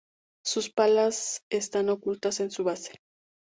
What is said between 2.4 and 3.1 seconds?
su base.